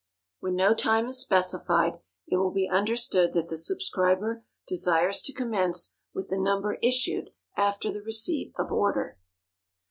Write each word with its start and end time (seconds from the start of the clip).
When 0.39 0.55
no 0.55 0.73
time 0.73 1.05
is 1.09 1.19
specified, 1.19 1.99
it 2.27 2.37
will 2.37 2.49
be 2.49 2.67
understood 2.67 3.33
that 3.33 3.49
the 3.49 3.55
subscriber 3.55 4.43
desires 4.67 5.21
to 5.21 5.31
commence 5.31 5.93
with 6.11 6.27
the 6.29 6.39
Number 6.39 6.79
issued 6.81 7.29
after 7.55 7.91
the 7.91 8.01
receipt 8.01 8.51
of 8.57 8.71
order. 8.71 9.19